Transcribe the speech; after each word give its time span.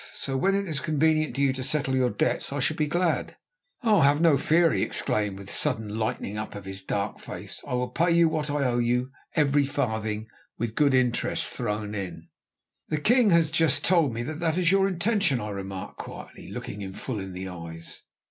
So 0.15 0.35
when 0.35 0.55
it 0.55 0.67
is 0.67 0.79
convenient 0.79 1.35
to 1.35 1.41
you 1.43 1.53
to 1.53 1.63
settle 1.63 1.95
your 1.95 2.09
debts 2.09 2.51
I 2.51 2.59
shall 2.59 2.75
be 2.75 2.87
glad." 2.87 3.35
"Oh! 3.83 4.01
have 4.01 4.19
no 4.19 4.35
fear," 4.35 4.73
he 4.73 4.81
exclaimed 4.81 5.37
with 5.37 5.49
a 5.49 5.53
sudden 5.53 5.99
lighting 5.99 6.39
up 6.39 6.55
of 6.55 6.65
his 6.65 6.81
dark 6.81 7.19
face, 7.19 7.61
"I 7.67 7.75
will 7.75 7.89
pay 7.89 8.09
you 8.09 8.27
what 8.27 8.49
I 8.49 8.63
owe 8.65 8.79
you, 8.79 9.11
every 9.35 9.63
farthing, 9.63 10.27
with 10.57 10.73
good 10.73 10.95
interest 10.95 11.53
thrown 11.53 11.93
in." 11.93 12.29
"The 12.89 12.97
king 12.99 13.29
has 13.29 13.51
just 13.51 13.85
told 13.85 14.11
me 14.11 14.23
that 14.23 14.57
is 14.57 14.71
your 14.71 14.87
intention," 14.87 15.39
I 15.39 15.49
remarked 15.51 15.99
quietly, 15.99 16.47
looking 16.49 16.81
him 16.81 16.93
full 16.93 17.19
in 17.19 17.33
the 17.33 17.49
eyes. 17.49 18.01